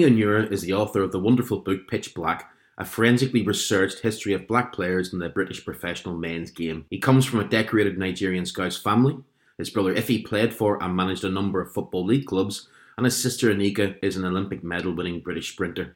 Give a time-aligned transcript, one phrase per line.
[0.00, 4.32] Emy Onuora is the author of the wonderful book Pitch Black, a forensically researched history
[4.32, 6.86] of black players in the British professional men's game.
[6.88, 9.18] He comes from a decorated Nigerian Scouse family.
[9.58, 13.22] His brother Iffy played for and managed a number of Football League clubs, and his
[13.22, 15.94] sister Anyika is an Olympic medal winning British sprinter.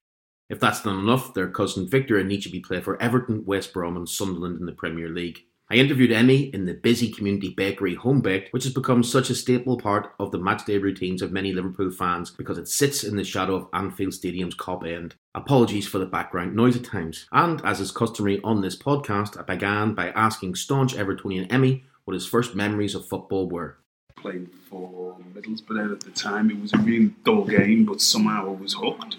[0.50, 4.60] If that's not enough, their cousin Victor Anichebe played for Everton, West Brom, and Sunderland
[4.60, 5.46] in the Premier League.
[5.74, 9.34] I interviewed Emy in the busy community bakery Home Baked, which has become such a
[9.34, 13.24] staple part of the matchday routines of many Liverpool fans because it sits in the
[13.24, 15.16] shadow of Anfield Stadium's Kop end.
[15.34, 17.26] Apologies for the background noise at times.
[17.32, 22.14] And as is customary on this podcast, I began by asking staunch Evertonian Emy what
[22.14, 23.76] his first memories of football were.
[24.14, 26.52] Playing for Middlesbrough at the time.
[26.52, 29.16] It was a really dull game, but somehow I was hooked.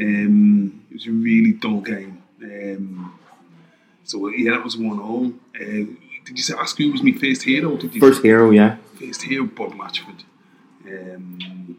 [0.00, 2.22] Um, it was a really dull game.
[2.42, 3.18] Um,
[4.04, 5.32] so yeah, that was one all.
[5.58, 5.86] Uh,
[6.24, 7.76] did you say ask who was my first hero?
[7.76, 8.76] Did you First hero, yeah.
[8.98, 10.24] first hero Bob Latchford?
[10.86, 11.78] Um,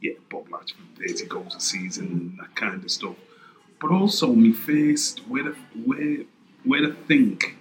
[0.00, 3.16] yeah, Bob Latchford, thirty goals a season, that kind of stuff.
[3.80, 6.24] But also my first where the, where
[6.64, 7.56] where I think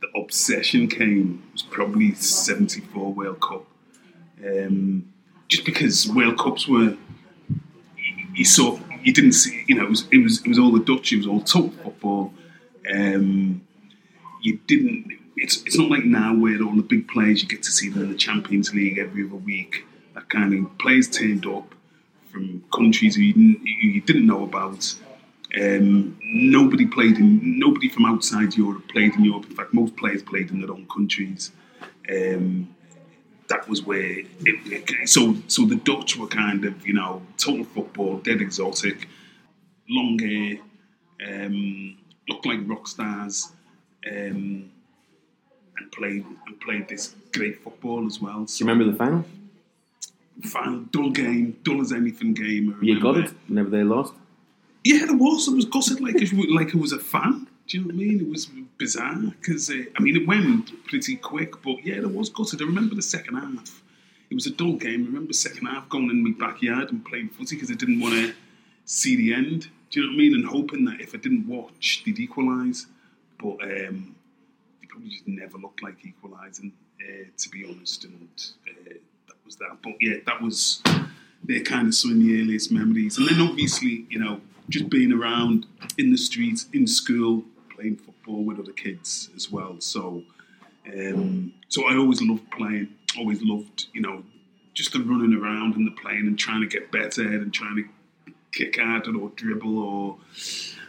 [0.00, 3.66] the obsession came was probably seventy four World Cup.
[4.44, 5.12] Um,
[5.48, 6.96] just because World Cups were
[8.34, 10.80] you saw you didn't see you know it was it was it was all the
[10.84, 12.32] Dutch it was all total football
[12.92, 13.66] um,
[14.42, 17.70] you didn't it's it's not like now where all the big players you get to
[17.70, 19.84] see them in the Champions League every other week.
[20.14, 21.74] That kind of players turned up
[22.30, 24.94] from countries you didn't you didn't know about.
[25.60, 29.46] Um, nobody played in nobody from outside Europe played in Europe.
[29.46, 31.52] In fact most players played in their own countries.
[32.10, 32.74] Um,
[33.48, 37.64] that was where it, it, so so the Dutch were kind of you know total
[37.64, 39.08] football, dead exotic,
[39.88, 40.58] long hair,
[41.26, 41.96] um,
[42.28, 43.52] looked like rock stars,
[44.06, 44.70] um,
[45.76, 48.44] and played and played this great football as well.
[48.44, 49.24] Do you remember the final?
[50.42, 52.76] final dull game, dull as anything game.
[52.82, 54.14] You got it whenever they lost.
[54.82, 55.48] Yeah, there was.
[55.48, 57.46] It was gutted like it, like it was a fan.
[57.66, 58.20] Do you know what I mean?
[58.20, 58.46] It was
[58.78, 62.60] bizarre because uh, I mean it went pretty quick, but yeah, there was gutted.
[62.60, 63.82] I remember the second half.
[64.30, 65.02] It was a dull game.
[65.02, 68.00] I remember the second half going in my backyard and playing footy because I didn't
[68.00, 68.34] want to
[68.84, 69.68] see the end.
[69.90, 70.34] Do you know what I mean?
[70.34, 72.86] And hoping that if I didn't watch, they'd equalise.
[73.38, 74.14] But um,
[74.80, 78.04] they probably just never looked like equalising, uh, to be honest.
[78.04, 78.28] And
[78.68, 78.94] uh,
[79.28, 79.78] that was that.
[79.82, 80.82] But yeah, that was
[81.44, 83.18] they're kind of some of the earliest memories.
[83.18, 85.66] And then obviously, you know, just being around
[85.98, 87.44] in the streets, in school,
[87.74, 89.76] playing football with other kids as well.
[89.80, 90.22] So,
[90.92, 92.88] um, so I always loved playing.
[93.18, 94.24] Always loved, you know,
[94.72, 97.84] just the running around and the playing and trying to get better and trying to
[98.54, 100.18] kick at it or dribble or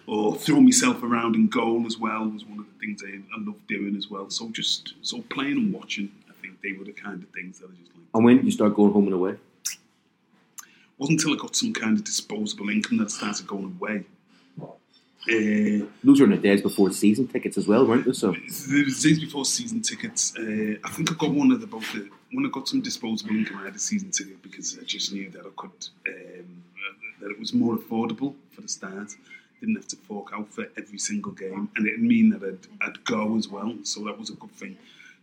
[0.07, 3.43] or throw myself around in goal as well was one of the things I, I
[3.43, 4.29] loved doing as well.
[4.29, 7.65] So just so playing and watching, I think they were the kind of things that
[7.65, 8.09] I just liked.
[8.13, 9.35] And when did you start going home and away?
[10.97, 14.05] wasn't until I got some kind of disposable income that I started going away.
[15.27, 18.13] Uh, Those were in the days before season tickets as well, weren't they?
[18.13, 20.33] So there was days before season tickets.
[20.37, 21.91] Uh, I think I got one of the both.
[21.93, 25.11] The, when I got some disposable income, I had a season ticket because I just
[25.13, 25.71] knew that I could
[26.07, 26.63] um,
[27.25, 29.15] that it was more affordable for the start.
[29.59, 33.03] Didn't have to fork out for every single game, and it'd mean that I'd, I'd
[33.03, 33.73] go as well.
[33.81, 34.77] So that was a good thing.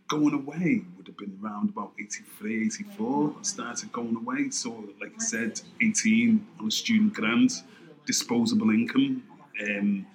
[0.09, 3.35] Going away would have been around about 83, 84.
[3.39, 4.49] I started going away.
[4.49, 7.63] So, like I said, 18 on a student grant,
[8.05, 9.23] disposable income.
[9.65, 10.05] Um,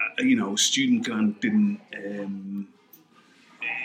[0.00, 2.68] uh, you know, student grant didn't um,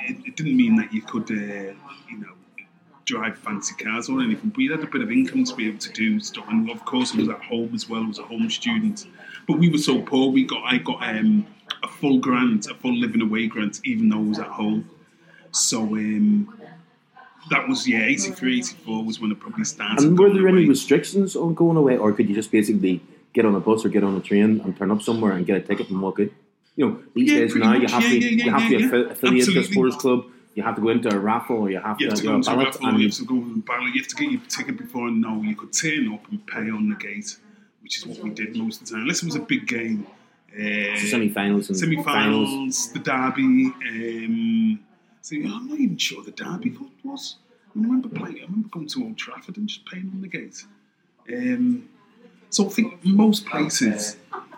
[0.08, 1.74] it, it didn't mean that you could, uh,
[2.10, 2.34] you know,
[3.12, 5.80] drive fancy cars or anything, but you had a bit of income to be able
[5.80, 6.46] to do stuff.
[6.50, 8.04] And of course, I was at home as well.
[8.04, 9.06] I was a home student,
[9.48, 10.32] but we were so poor.
[10.32, 11.46] We got I got um,
[11.84, 14.90] a full grant, a full living away grant, even though I was at home.
[15.52, 16.54] So um,
[17.50, 20.04] that was yeah, 83, 84 was when I probably started.
[20.06, 23.02] And were there any restrictions on going away, or could you just basically
[23.34, 25.58] get on a bus or get on a train and turn up somewhere and get
[25.58, 26.32] a ticket and walk in?
[26.78, 28.78] You know, these Yeah, days now you have Yeah, to yeah, you have to yeah,
[28.78, 28.90] be yeah.
[28.92, 30.26] affi- affiliated to a sports club.
[30.54, 32.36] You have to go into a raffle, or you have You have to, to go
[32.36, 34.42] into a raffle, and you have to go and ballot, you have to get your
[34.50, 37.38] ticket before and no, you could turn up and pay on the gate,
[37.82, 39.02] which is what we did most of the time.
[39.04, 40.06] Unless it was a big game.
[40.54, 43.72] Uh, semi-finals and semi-finals, the derby.
[43.88, 44.80] Um,
[45.22, 47.38] so I'm not even sure the derby what was.
[47.70, 48.40] I remember playing.
[48.40, 50.66] I remember going to Old Trafford and just paying on the gate.
[51.32, 51.88] Um,
[52.50, 54.18] so I think most places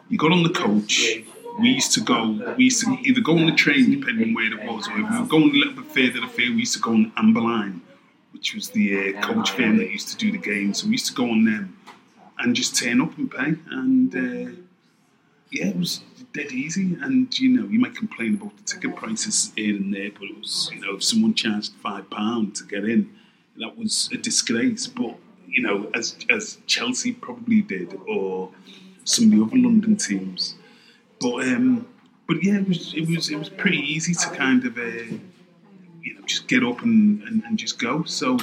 [0.10, 1.22] you got on the coach.
[1.60, 2.56] We used to go.
[2.58, 5.12] We used to either go on the train, depending on where it was, or if
[5.12, 7.42] we were going a little bit further the fair, we used to go on Amber
[7.42, 7.82] Line,
[8.32, 10.82] which was the uh, coach firm that used to do the games.
[10.82, 11.78] So we used to go on them
[12.40, 13.56] and just turn up and pay.
[13.70, 14.52] And uh,
[15.52, 16.02] yeah, it was
[16.34, 16.98] dead easy.
[17.02, 20.38] And you know, you might complain about the ticket prices here and there, but it
[20.38, 23.12] was you know, if someone charged five pound to get in,
[23.58, 24.88] that was a disgrace.
[24.88, 25.16] But
[25.48, 28.50] you know, as as Chelsea probably did, or
[29.04, 30.56] some of the other London teams.
[31.24, 31.88] But um,
[32.28, 34.82] but yeah, it was it was it was pretty easy to kind of uh,
[36.06, 38.04] you know just get up and, and, and just go.
[38.04, 38.38] So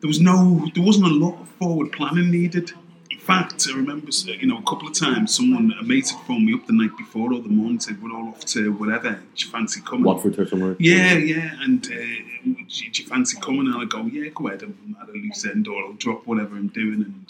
[0.00, 2.72] there was no there wasn't a lot of forward planning needed.
[3.10, 4.10] In fact, I remember
[4.42, 6.96] you know a couple of times someone a mate had phoned me up the night
[6.98, 9.10] before or the morning said we're all off to whatever.
[9.10, 10.04] Do you fancy coming?
[10.04, 10.74] Watford or somewhere.
[10.80, 11.50] Yeah, yeah.
[11.60, 13.66] And uh, do, you- do you fancy coming?
[13.68, 14.62] And I go, yeah, go ahead.
[14.64, 17.26] I'm at a loose end, or I'll drop whatever I'm doing and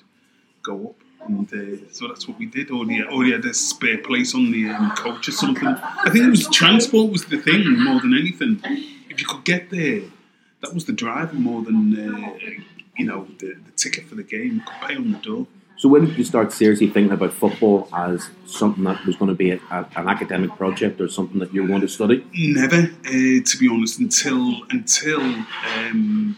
[0.63, 0.97] go up.
[1.27, 2.71] And uh, so that's what we did.
[2.71, 5.69] Or he had a spare place on the um, coach or something.
[5.69, 8.61] I think it was transport was the thing more than anything.
[9.09, 10.03] If you could get there,
[10.61, 12.31] that was the driver more than uh,
[12.97, 14.55] you know the, the ticket for the game.
[14.55, 15.47] You could pay on the door.
[15.77, 19.35] So when did you start seriously thinking about football as something that was going to
[19.35, 22.25] be a, a, an academic project or something that you were going to study?
[22.33, 26.37] Never, uh, to be honest, until until um,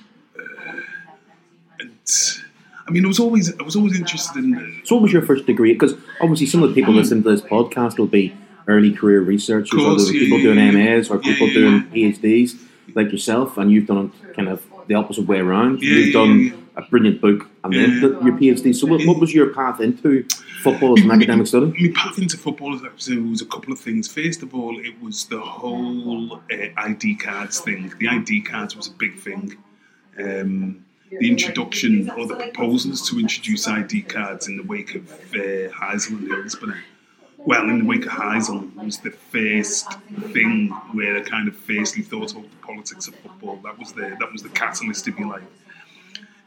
[2.87, 4.83] I mean, I was always I was always interested in.
[4.85, 5.73] So what was your first degree?
[5.73, 8.37] Because obviously some of the people listening to this podcast will be
[8.67, 10.97] early career researchers, course, or yeah, people yeah, doing yeah.
[10.97, 12.59] MAs or people doing PhDs
[12.95, 15.83] like yourself, and you've done it kind of the opposite way around.
[15.83, 18.75] You've done a brilliant book and then your PhD.
[18.75, 20.27] So what, what was your path into
[20.63, 21.67] football as an academic study?
[21.67, 24.09] My path into football was, was a couple of things.
[24.09, 27.93] First of all, it was the whole uh, ID cards thing.
[27.99, 29.57] The ID cards was a big thing.
[30.19, 30.84] Um,
[31.21, 36.19] the introduction or the proposals to introduce ID cards in the wake of uh, Heysel
[36.19, 36.75] and Hillsborough.
[37.39, 39.93] Well, in the wake of Heysel was the first
[40.33, 43.57] thing where I kind of firstly thought about the politics of football.
[43.63, 45.43] That was the that was the catalyst, if you like.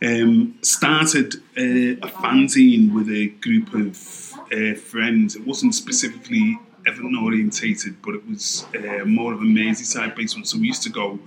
[0.01, 5.35] Um, started uh, a fanzine with a group of uh, friends.
[5.35, 10.45] It wasn't specifically Everton orientated, but it was uh, more of a Merseyside based one.
[10.45, 11.19] So we used to go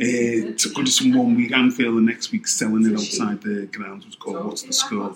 [0.00, 0.04] uh,
[0.56, 4.04] to go to one week Anfield, the next week selling it outside the grounds.
[4.06, 5.14] Was called What's the Score?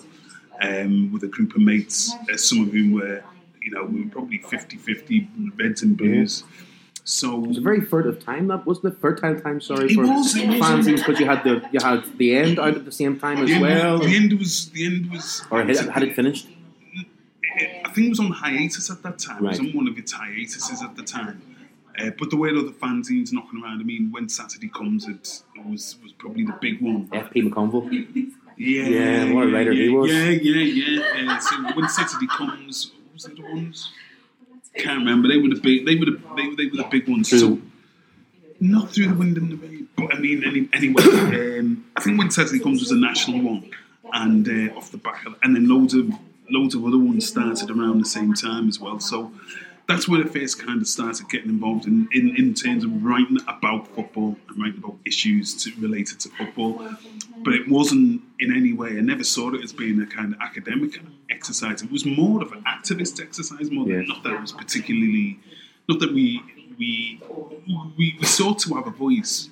[0.61, 3.23] Um, with a group of mates, uh, some of whom were,
[3.61, 6.43] you know, we were probably 50-50 Reds and Blues.
[7.05, 8.47] So It was a very furtive time.
[8.47, 8.99] That wasn't it.
[8.99, 9.61] Fertile time.
[9.61, 12.85] Sorry It for was, fanzines because you had the you had the end out at
[12.85, 15.75] the same time as the end, well, the end was the end was or had,
[15.77, 16.47] had it finished?
[17.85, 19.43] I think it was on hiatus at that time.
[19.45, 21.41] It was on one of its hiatuses at the time.
[21.99, 23.81] Uh, but there were other fanzines knocking around.
[23.81, 27.07] I mean, when Saturday comes, it, it was was probably the big one.
[27.07, 28.31] FP McConville.
[28.57, 30.11] Yeah, Yeah, what a writer yeah, he was.
[30.11, 31.33] Yeah, yeah, yeah.
[31.33, 33.91] Uh, so when Saturday comes, what was the other ones?
[34.75, 35.27] Can't remember.
[35.27, 35.85] They were the big.
[35.85, 37.29] They were the they, were- they were the big ones.
[37.29, 37.61] Through So,
[38.59, 39.87] not through the wind and the rain.
[39.97, 41.03] But I mean, any, anyway,
[41.59, 43.69] um, I think when Saturday comes was a national one,
[44.13, 46.09] and uh, off the back of, and then loads of
[46.49, 48.99] loads of other ones started around the same time as well.
[48.99, 49.31] So
[49.89, 53.39] that's where I first kind of started getting involved in, in, in terms of writing
[53.47, 56.73] about football and writing about issues to, related to football.
[57.43, 58.89] But it wasn't in any way.
[58.99, 60.91] I never saw it as being a kind of academic
[61.31, 61.81] exercise.
[61.81, 64.13] It was more of an activist exercise, more than Yeah.
[64.13, 65.39] not that it was particularly,
[65.89, 66.41] not that we
[66.77, 67.19] we
[67.97, 69.49] we, we sought to have a voice,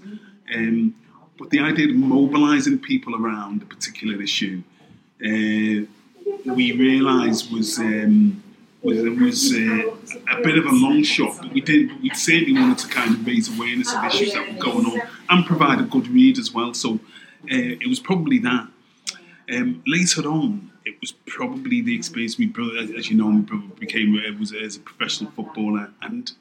[0.55, 0.93] um,
[1.39, 4.61] but the idea of mobilising people around a particular issue,
[5.25, 5.77] uh,
[6.59, 7.79] we realised was.
[7.79, 8.43] Um,
[8.81, 12.01] was, was uh, a bit of a long shot, but we did.
[12.01, 15.45] We certainly wanted to kind of raise awareness of issues that were going on and
[15.45, 16.73] provide a good read as well.
[16.73, 16.97] So uh,
[17.83, 18.67] it was probably that.
[19.49, 22.37] Um, later on, it was probably the experience.
[22.37, 26.31] My brother, as you know, my brother became uh, was as a professional footballer, and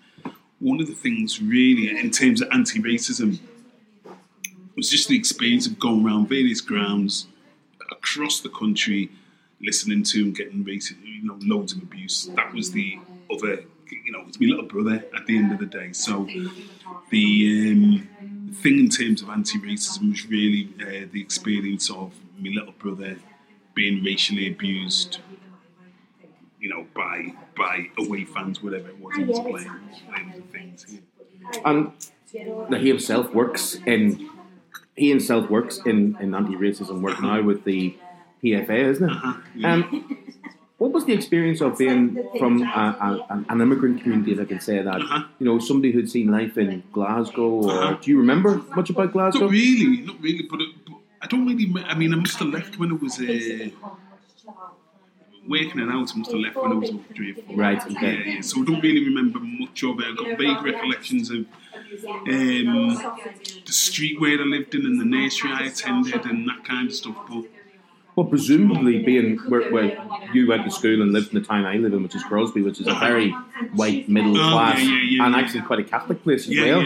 [0.58, 3.38] one of the things really in terms of anti-racism
[4.74, 7.26] was just the experience of going around various grounds
[7.90, 9.10] across the country,
[9.60, 12.28] listening to and getting racist, you know, loads of abuse.
[12.34, 12.98] That was the
[13.30, 15.92] other, you know, it's my little brother at the end of the day.
[15.92, 16.28] So
[17.10, 22.74] the um, thing in terms of anti-racism was really uh, the experience of my little
[22.78, 23.18] brother
[23.74, 25.18] being racially abused,
[26.60, 30.86] you know, by by away fans, whatever it was he was playing, things.
[31.64, 31.92] And
[32.68, 34.30] now he himself works in
[34.96, 37.96] he himself works in, in anti-racism work now with the
[38.42, 39.12] PFA, isn't it?
[39.12, 39.72] Uh-huh, yeah.
[39.74, 40.32] Um,
[40.78, 44.60] what was the experience of being from a, a, an immigrant community, if I can
[44.60, 44.94] say that?
[44.96, 45.24] Uh-huh.
[45.38, 47.96] You know, somebody who'd seen life in Glasgow, or Uh-huh.
[48.00, 49.40] do you remember much about Glasgow?
[49.46, 50.42] Not really, not really.
[50.50, 51.66] But, it, but I don't really.
[51.84, 53.70] I mean, I must have left when it was uh,
[55.48, 56.12] working it out.
[56.14, 57.56] I must have left when I was about three or four.
[57.56, 58.18] Right, okay.
[58.26, 58.40] Yeah, yeah.
[58.42, 60.04] So I don't really remember much of it.
[60.06, 62.94] I've got vague recollections of um,
[63.64, 66.94] the street where I lived in and the nursery I attended and that kind of
[66.94, 67.16] stuff.
[67.28, 67.44] But
[68.16, 69.98] Well, presumably being where, where
[70.32, 72.62] you went to school and lived in the town I live in, which is Crosby,
[72.62, 73.30] which is a very
[73.74, 76.82] white middle Oh, class yeah, yeah, yeah, and actually quite a Catholic place as well.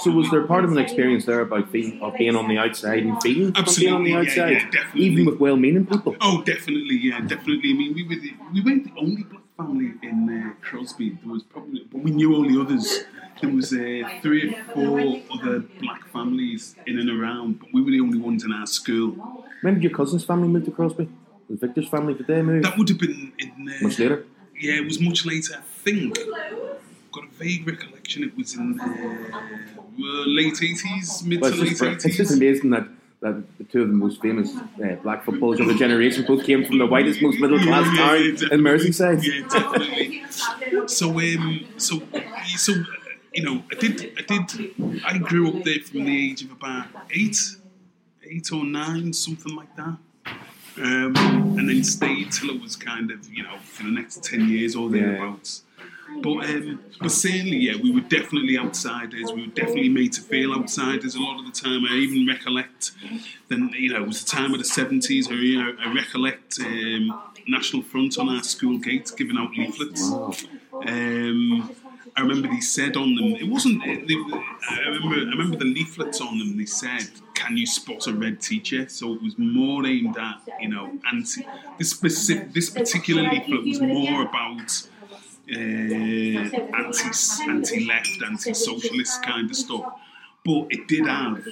[0.00, 3.04] so was there part of an experience there about being of being on the outside
[3.04, 6.16] and feeling being on the outside, even with well-meaning people?
[6.20, 7.70] Oh, definitely, yeah, definitely.
[7.70, 11.10] I mean, we were the, we weren't the only black family in uh, Crosby.
[11.22, 13.04] There was probably, but we knew all the others.
[13.40, 17.90] There was uh, three or four other black families in and around, but we were
[17.90, 19.08] the only ones in our school.
[19.62, 21.08] When did your cousin's family move to Crosby?
[21.48, 22.62] Was Victor's family did they move?
[22.62, 24.26] That would have been in uh, Much later.
[24.60, 25.54] Yeah, it was much later.
[25.58, 26.16] I think.
[27.12, 28.24] Got a vague recollection.
[28.24, 32.36] It was in uh, uh, late eighties, mid Well, to late just, it's just eighties.
[32.36, 32.86] amazing that
[33.22, 36.78] the two of the most famous uh, black footballers of the generation both came from
[36.78, 38.60] the whitest, most middle class Yeah, yeah, town yeah, in.
[38.60, 39.22] Merseyside.
[39.22, 40.88] Yeah, definitely.
[40.88, 42.02] So, um, so,
[42.56, 42.72] so,
[43.32, 46.86] you know, I did, I did, I grew up there from the age of about
[47.12, 47.38] eight,
[48.28, 49.96] eight or nine, something like that.
[50.78, 51.14] Um,
[51.58, 54.74] and then stayed till it was kind of, you know, for the next 10 years
[54.74, 55.62] or thereabouts.
[56.22, 59.32] But, um, but certainly, yeah, we were definitely outsiders.
[59.32, 61.84] We were definitely made to feel outsiders a lot of the time.
[61.84, 62.92] I even recollect,
[63.48, 65.28] then you know, it was the time of the seventies.
[65.28, 70.10] I, you know, I recollect um, National Front on our school gates giving out leaflets.
[70.86, 71.74] Um,
[72.16, 73.34] I remember they said on them.
[73.36, 73.82] It wasn't.
[73.82, 74.16] They,
[74.70, 75.14] I remember.
[75.16, 76.58] I remember the leaflets on them.
[76.58, 80.68] They said, "Can you spot a red teacher?" So it was more aimed at you
[80.68, 81.46] know anti.
[81.78, 82.52] This specific.
[82.52, 84.88] This particular leaflet was more about
[85.52, 87.10] anti
[87.48, 89.84] anti left, anti socialist kind of stuff.
[90.44, 91.44] But it did have.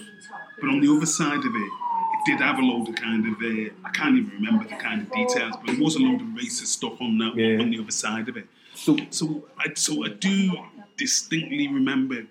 [0.61, 1.71] But on the other side of it,
[2.16, 3.35] it did have a load of kind of.
[3.35, 6.26] Uh, I can't even remember the kind of details, but it was a load of
[6.28, 7.61] racist stuff on that Yeah.
[7.61, 8.47] on the other side of it.
[8.75, 10.52] So, So I so I do
[10.97, 12.26] distinctly remember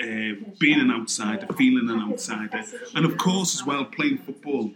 [0.00, 4.72] uh, being an outsider, feeling an outsider, and of course as well playing football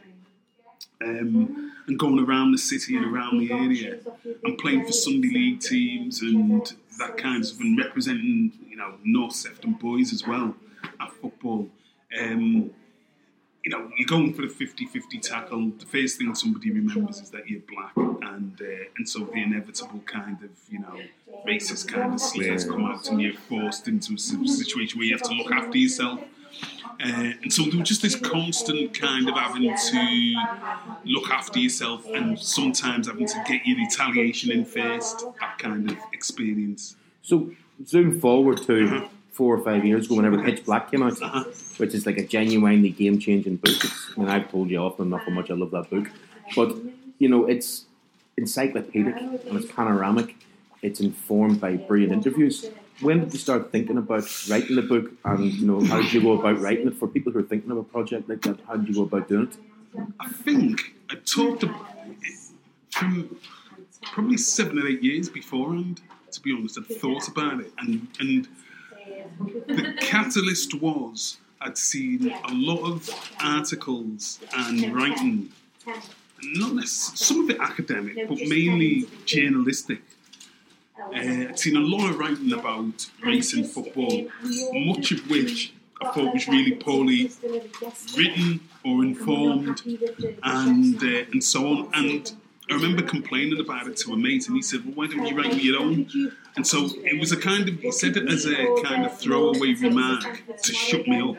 [1.00, 3.98] um, and going around the city and around the area
[4.44, 9.34] and playing for Sunday league teams and that kind of and representing you know North
[9.34, 10.54] Sefton boys as well
[11.00, 11.68] at football.
[12.18, 12.70] Um,
[13.64, 15.72] you know, you're going for the 50-50 tackle.
[15.78, 20.00] The first thing somebody remembers is that you're black, and uh, and so the inevitable
[20.06, 20.96] kind of you know
[21.46, 25.28] racist kind of slurs come out, and you're forced into a situation where you have
[25.28, 26.20] to look after yourself.
[27.00, 30.34] Uh, and so there was just this constant kind of having to
[31.04, 35.24] look after yourself, and sometimes having to get your retaliation in first.
[35.40, 36.96] That kind of experience.
[37.22, 37.50] so
[37.86, 41.44] zoom forward to four or five years ago, whenever Pitch Black came out, Uh-huh.
[41.76, 43.76] which is like a genuinely game-changing book.
[43.84, 46.10] It's, I mean, I've told you often enough how much I love that book,
[46.56, 46.74] but
[47.20, 47.84] you know, it's
[48.36, 50.34] encyclopedic and it's panoramic.
[50.82, 52.66] It's informed by brilliant interviews.
[53.00, 56.20] When did you start thinking about writing the book, and you know, how did you
[56.20, 58.58] go about writing it for people who are thinking of a project like that?
[58.66, 59.56] How did you go about doing it?
[60.18, 61.64] I think I talked
[62.90, 63.36] from
[64.02, 66.00] probably seven or eight years beforehand.
[66.32, 68.48] To be honest, I'd thought about it, and and
[69.68, 73.08] the catalyst was I'd seen a lot of
[73.40, 75.50] articles and writing,
[76.42, 80.00] not necessarily, some of it academic, but mainly journalistic.
[81.00, 84.28] Uh, I'd seen a lot of writing about race in football,
[84.72, 87.30] much of which I thought was really poorly
[88.16, 89.82] written or informed
[90.42, 91.90] and uh, and so on.
[91.94, 92.32] And
[92.70, 95.36] I remember complaining about it to a mate, and he said, "Well, why don't you
[95.36, 98.44] write me your own?" And so it was a kind of he said it as
[98.44, 101.36] a kind of throwaway remark to shut me up.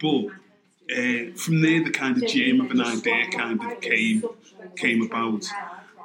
[0.00, 0.26] But
[0.96, 4.24] uh, from there, the kind of germ of an idea kind of came
[4.76, 5.44] came about,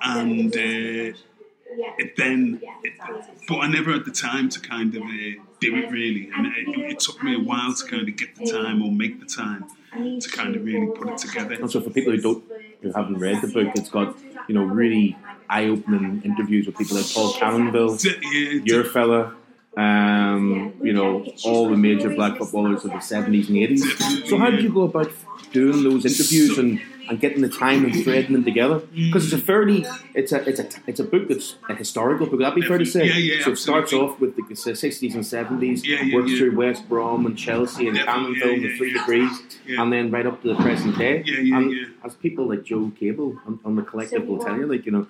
[0.02, 0.56] and.
[0.56, 1.18] Uh,
[1.98, 2.94] it then, it,
[3.48, 6.92] but I never had the time to kind of uh, do it really, and it,
[6.92, 9.66] it took me a while to kind of get the time or make the time
[10.20, 11.56] to kind of really put it together.
[11.56, 12.44] And so, for people who don't,
[12.82, 14.16] who haven't read the book, it's got
[14.48, 15.18] you know really
[15.50, 19.36] eye-opening interviews with people like Paul Canoville, Yeah, your fella,
[19.76, 23.84] um, you know, all the major black footballers of the seventies and eighties.
[24.30, 25.12] So, how did you go about
[25.52, 28.80] doing those interviews and, and getting the time and threading them together?
[28.80, 32.40] Because it's a fairly, it's a, it's a, it's a book that's a historical book.
[32.40, 33.06] That'd that be fair to say?
[33.06, 36.38] Yeah, yeah, So it starts off with the sixties and seventies, Yeah, yeah, works yeah.
[36.38, 39.00] through West Brom and Chelsea and Definitely, Canoville, yeah, the Three yeah.
[39.02, 39.32] Degrees,
[39.68, 39.82] Yeah.
[39.82, 41.22] and then right up to the present day.
[41.26, 41.86] Yeah, yeah, and yeah.
[42.06, 45.08] As people like Joe Cable on, on the collective will tell you, like you know,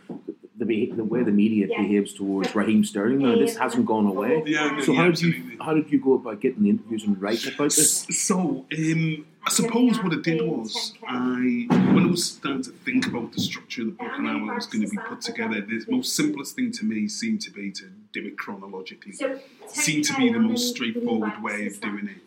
[0.62, 4.44] the, the, the way the media behaves towards Raheem Sterling now, this hasn't gone away.
[4.46, 7.03] Yeah, no, So yeah, how did you how did you go about getting the interviews
[7.03, 8.06] and writing about this?
[8.12, 13.08] So, um, I suppose what I did was, I when I was starting to think
[13.08, 15.62] about the structure of the book and how it was going to be put together,
[15.62, 19.13] the most simplest thing to me seemed to be to do it chronologically.
[19.68, 22.22] Seemed to be the most straightforward way of doing it.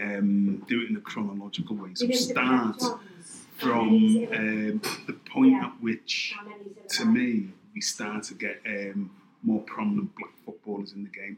[0.00, 1.90] Um, do it in a chronological way.
[1.94, 2.82] So start
[3.58, 3.88] from
[4.32, 6.34] um, the point at which,
[6.90, 9.10] to me, we start to get um,
[9.42, 11.36] more prominent black footballers in the game.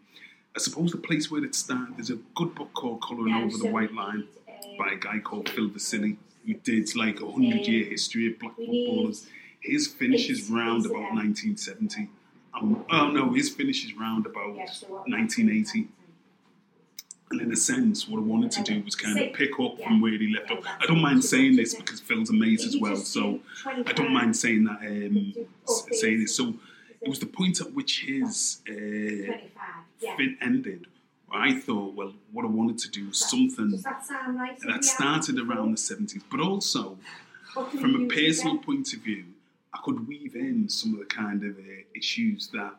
[0.56, 3.66] I suppose the place where it started, there's a good book called Colouring Over the
[3.66, 4.26] White Line
[4.78, 6.16] by a guy called Phil Vasili,
[6.46, 9.26] who did like a hundred year history of black footballers.
[9.60, 12.08] His finishes round about 1970.
[12.54, 15.88] Um, oh no, his finishes round about 1980.
[17.30, 20.00] And in a sense, what I wanted to do was kind of pick up from
[20.00, 20.64] where he left off.
[20.80, 24.64] I don't mind saying this because Phil's amazed as well, so I don't mind saying
[24.64, 25.34] that, um,
[25.92, 26.34] saying this.
[26.34, 26.54] So
[27.02, 28.72] it was the point at which his uh,
[30.16, 30.86] fit ended.
[31.30, 33.70] I thought, well, what I wanted to do was something
[34.66, 36.96] that started around the 70s, but also
[37.52, 39.24] from a personal point of view,
[39.74, 42.74] I could weave in some of the kind of uh, issues that.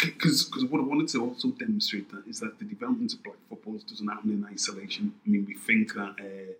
[0.00, 3.36] Because uh, what I wanted to also demonstrate that is that the development of black
[3.48, 5.14] football doesn't happen in isolation.
[5.26, 6.52] I mean, we think that uh,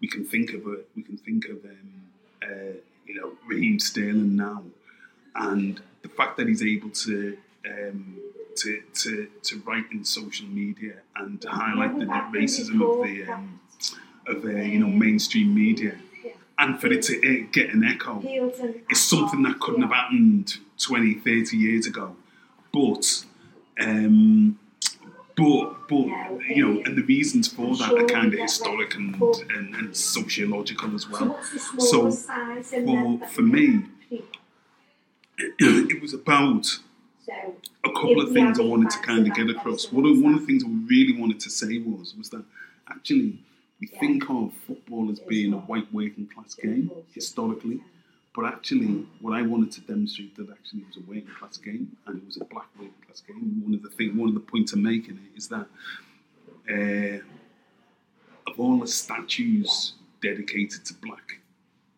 [0.00, 1.90] we can think of it, we can think of um,
[2.42, 2.76] uh,
[3.06, 4.64] you know Raheem Sterling now,
[5.34, 8.16] and the fact that he's able to um,
[8.56, 13.60] to, to to write in social media and to highlight the racism of the um,
[14.26, 15.94] of the you know mainstream media
[16.64, 18.22] and for it to uh, get an echo
[18.90, 22.16] is something that couldn't have happened 20, 30 years ago.
[22.72, 23.24] But,
[23.80, 24.58] um,
[25.36, 26.06] but, but,
[26.48, 29.14] you know, and the reasons for that are kind of historic and,
[29.50, 31.38] and, and sociological as well.
[31.78, 36.78] So, for, for me, it, it was about
[37.84, 39.92] a couple of things I wanted to kind of get across.
[39.92, 42.44] One of, one of the things I really wanted to say was was that
[42.88, 43.38] actually
[43.80, 47.80] we think of football as being a white working class game historically,
[48.34, 51.96] but actually, what I wanted to demonstrate that actually it was a working class game
[52.06, 53.62] and it was a black working class game.
[53.64, 55.66] One of the thing, one of the points I'm making it is that
[56.70, 57.20] uh,
[58.50, 61.38] of all the statues dedicated to black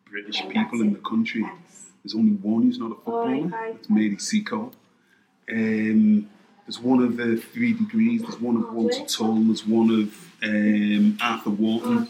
[0.05, 1.45] British people in the country,
[2.03, 3.49] there's only one who's not a footballer.
[3.71, 4.73] It's Mary Seacole.
[5.51, 6.29] Um,
[6.67, 8.21] there's one of the three degrees.
[8.21, 9.35] There's one of Walter Tull.
[9.45, 10.13] There's one of
[10.43, 12.09] um, Arthur Wharton.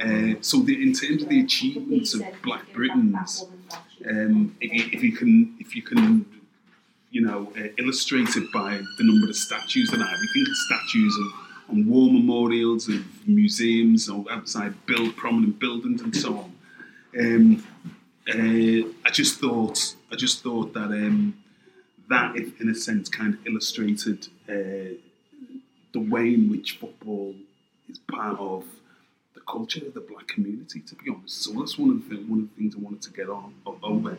[0.00, 3.44] Uh, so, the, in terms of the achievements of Black Britons,
[4.08, 6.24] um, if, you, if, you, can, if you can,
[7.10, 10.48] you know, uh, illustrate it by the number of statues that I have, you think
[10.48, 16.38] of statues of on war memorials of museums or outside build prominent buildings and so
[16.38, 16.52] on.
[17.18, 17.64] Um,
[18.28, 21.34] uh, I just thought, I just thought that um,
[22.10, 24.98] that, in a sense, kind of illustrated uh,
[25.92, 27.34] the way in which football
[27.88, 28.64] is part of
[29.34, 31.44] the culture of the black community, to be honest.
[31.44, 34.18] So that's one of the one of the things I wanted to get on over,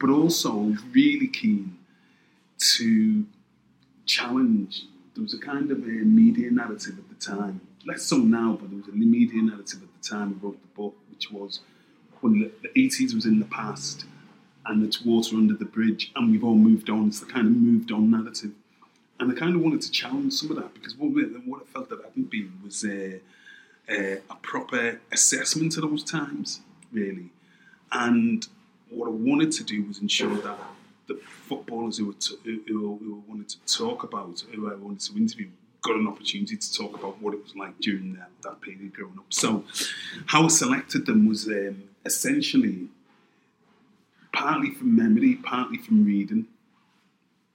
[0.00, 1.78] but also really keen
[2.76, 3.24] to
[4.04, 4.84] challenge.
[5.14, 8.70] There was a kind of a media narrative at the time, less so now, but
[8.70, 11.60] there was a media narrative at the time I wrote the book, which was
[12.20, 14.04] when the, the 80s was in the past
[14.68, 17.08] and it's water under the bridge and we've all moved on.
[17.08, 18.52] It's the kind of moved on narrative.
[19.18, 21.08] And I kind of wanted to challenge some of that because what,
[21.46, 23.20] what I felt that hadn't been was a,
[23.88, 26.60] a, a proper assessment of those times,
[26.92, 27.30] really.
[27.90, 28.46] And
[28.90, 30.58] what I wanted to do was ensure that
[31.08, 35.16] the footballers who, were t- who, who, wanted to talk about, who I wanted to
[35.16, 35.48] interview,
[35.82, 39.18] got an opportunity to talk about what it was like during that, that period growing
[39.18, 39.24] up.
[39.30, 39.64] So,
[40.26, 42.88] how I selected them was um, essentially
[44.38, 46.46] partly from memory, partly from reading.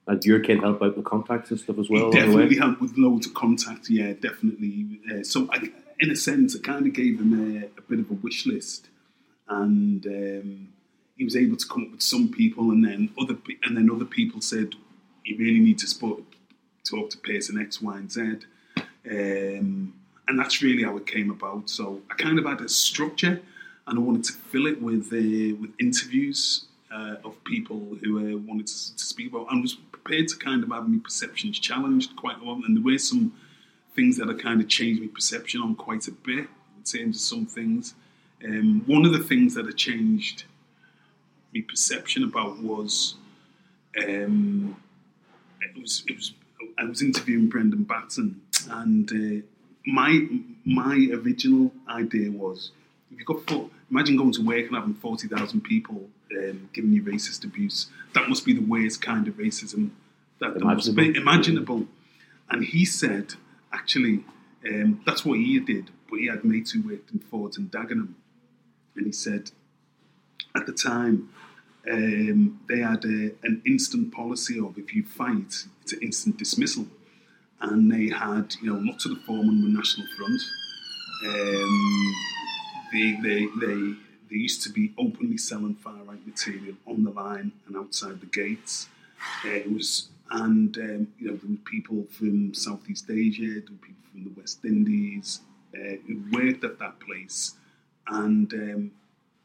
[0.06, 2.12] And your kid help out with contacts and stuff as well?
[2.12, 5.00] He definitely helped with loads of contacts, yeah, definitely.
[5.10, 8.12] Uh, so, I, in a sense, I kind of gave him a, a bit of
[8.12, 8.90] a wish list,
[9.48, 10.74] and um,
[11.16, 14.04] he was able to come up with some people, and then other and then other
[14.04, 14.76] people said,
[15.24, 16.20] "You really need to spot,
[16.84, 18.22] talk to person X, Y, and Z,"
[19.10, 19.94] um,
[20.28, 21.70] and that's really how it came about.
[21.70, 23.42] So, I kind of had a structure
[23.88, 28.38] and I wanted to fill it with uh, with interviews uh, of people who uh,
[28.40, 29.48] wanted to, to, speak about.
[29.50, 32.84] I was prepared to kind of have my perceptions challenged quite a lot, and there
[32.84, 33.34] were some
[33.96, 37.22] things that I kind of changed my perception on quite a bit in terms of
[37.22, 37.96] some things.
[38.44, 40.44] Um, one of the things that I changed
[41.54, 43.16] my perception about was
[43.98, 44.76] um,
[45.62, 46.34] it was it was
[46.78, 49.46] I was interviewing Brendon Batson, and uh,
[49.86, 50.28] my
[50.66, 52.72] my original idea was
[53.14, 56.92] if you got four, imagine going to work and having forty thousand people um, giving
[56.92, 57.88] you racist abuse.
[58.14, 59.92] That must be the worst kind of racism
[60.40, 61.88] that must be imaginable.
[62.50, 63.36] And he said,
[63.72, 64.26] actually,
[64.68, 65.92] um, that's what he did.
[66.10, 68.14] But he had mates who worked in Fords and Dagenham,
[68.96, 69.52] and he said,
[70.56, 71.30] at the time,
[71.90, 76.88] um, they had a, an instant policy of if you fight, it's an instant dismissal.
[77.60, 80.42] And they had, you know, lots of the foremen were National Front.
[81.26, 82.16] Um,
[82.94, 83.94] they, they, they,
[84.30, 88.28] they used to be openly selling far right material on the line and outside the
[88.28, 88.88] gates.
[89.46, 93.88] Uh, it was, and um, you know, there were people from Southeast Asia, there were
[93.88, 95.42] people from the West Indies
[95.76, 97.56] uh, who worked at that place,
[98.08, 98.92] and um,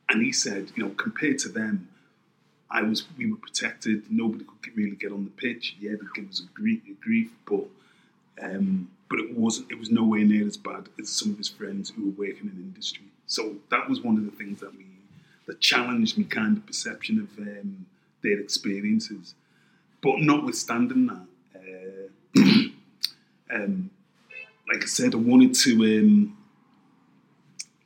[0.09, 1.89] and he said, you know, compared to them,
[2.71, 4.05] I was we were protected.
[4.11, 5.77] Nobody could really get on the pitch.
[5.81, 7.65] Yeah, gave us a grief, a grief but
[8.43, 9.71] um, but it wasn't.
[9.71, 12.63] It was nowhere near as bad as some of his friends who were working in
[12.63, 13.07] industry.
[13.29, 14.87] So that was one of the things that me
[15.47, 17.87] that challenged me kind of perception of um,
[18.23, 19.35] their experiences.
[20.03, 22.41] But notwithstanding that, uh,
[23.55, 23.91] um,
[24.71, 25.73] like I said, I wanted to.
[25.73, 26.37] Um,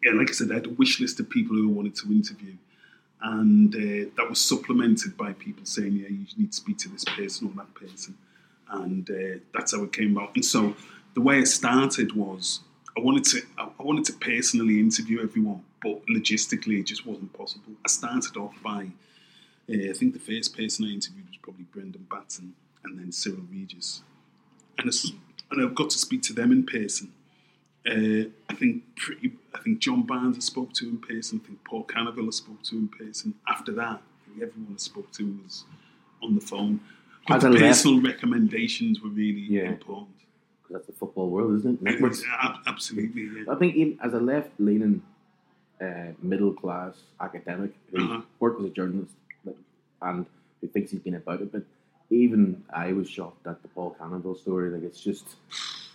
[0.02, 2.10] yeah, like I said, I had a wish list of people who I wanted to
[2.10, 2.54] interview,
[3.20, 7.04] and uh, that was supplemented by people saying, "Yeah, you need to speak to this
[7.04, 8.16] person or that person,"
[8.70, 10.34] and uh, that's how it came about.
[10.34, 10.74] And so,
[11.14, 12.60] the way it started was
[12.96, 17.72] I wanted to I wanted to personally interview everyone, but logistically it just wasn't possible.
[17.84, 18.88] I started off by
[19.70, 23.44] uh, I think the first person I interviewed was probably Brendon Batson and then Cyril
[23.50, 24.02] Regis,
[24.78, 24.92] and,
[25.50, 27.12] and I got to speak to them in person.
[27.86, 31.40] Uh, I think pretty, I think John Barnes I spoke to in person.
[31.42, 33.34] I think Paul Canoville I spoke to in person.
[33.48, 35.64] After that, I think everyone I spoke to was
[36.22, 36.80] on the phone.
[37.26, 39.62] But the personal recommendations were really yeah.
[39.62, 40.16] important.
[40.72, 41.82] That's the football world, isn't it?
[41.82, 42.22] Networks.
[42.66, 43.22] absolutely.
[43.22, 43.52] Yeah.
[43.52, 45.02] I think even as a left-leaning,
[45.80, 48.22] uh, middle-class academic who uh-huh.
[48.40, 49.14] worked as a journalist
[50.00, 50.26] and
[50.60, 51.62] who thinks he's been about it, but
[52.10, 54.70] even I was shocked at the Paul Canoville story.
[54.70, 55.24] Like it's just,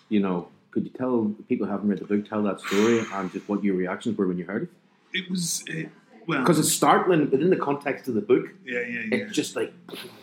[0.09, 3.31] you know, could you tell people who haven't read the book tell that story and
[3.31, 4.69] just what your reactions were when you heard it?
[5.13, 5.83] It was uh,
[6.27, 8.49] well because it's startling within the context of the book.
[8.65, 9.17] Yeah, yeah, yeah.
[9.17, 9.73] It's just like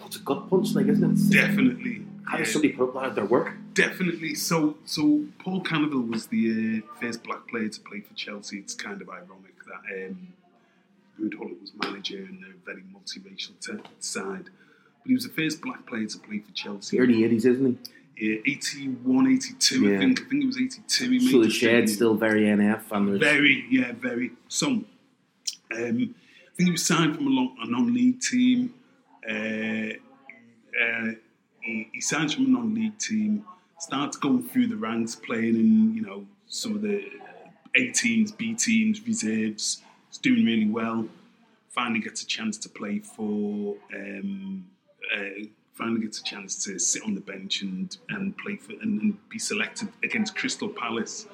[0.06, 1.32] it's a gut punch, like isn't it?
[1.32, 2.06] Definitely.
[2.26, 3.54] How does somebody put that out their work?
[3.74, 4.34] Definitely.
[4.36, 8.58] So, so Paul Canoville was the uh, first black player to play for Chelsea.
[8.58, 10.28] It's kind of ironic that um,
[11.18, 14.44] Gullit was manager and they're very multiracial t- side.
[15.02, 16.98] But he was the first black player to play for Chelsea.
[16.98, 17.78] Early 80s, isn't
[18.16, 18.30] he?
[18.34, 19.96] Yeah, 81, 82, yeah.
[19.96, 20.20] I think.
[20.20, 21.10] I think it was 82.
[21.10, 22.92] He so the Shed's still very NF.
[22.92, 24.30] And very, yeah, very.
[24.46, 24.84] So, um,
[25.72, 26.14] I think
[26.56, 28.72] he was signed from a, long, a non-league team.
[29.28, 29.94] Uh,
[30.80, 31.12] uh,
[31.60, 33.44] he, he signs from a non-league team,
[33.84, 37.04] starts going through the ranks, playing in, you know, some of the
[37.76, 39.82] A teams, B teams, reserves.
[40.08, 41.06] He's doing really well.
[41.68, 43.76] Finally gets a chance to play for...
[43.94, 44.66] Um,
[45.14, 45.44] uh,
[45.74, 49.28] finally gets a chance to sit on the bench and, and play for and, and
[49.28, 51.26] be selected against Crystal Palace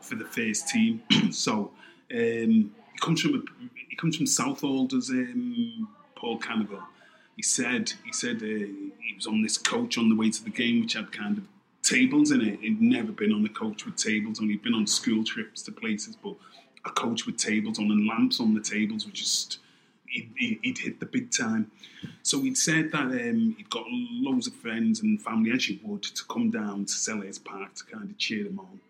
[0.00, 1.02] for the first team.
[1.32, 1.70] so
[2.12, 6.84] um, he comes from a, he comes from Southall, does um, Paul Canoville.
[7.34, 10.50] He said he said uh, he was on this coach on the way to the
[10.50, 11.44] game, which had kind of
[11.88, 12.60] tables in it.
[12.60, 16.16] He'd never been on a coach with tables, only been on school trips to places,
[16.16, 16.34] but
[16.84, 19.58] a coach with tables on and lamps on the tables was just
[20.06, 21.70] he'd, he'd, hit the big time.
[22.22, 26.02] So he'd said that um, he'd got loads of friends and family, as you would,
[26.02, 28.80] to come down to Selhurst Park to kind of cheer him on.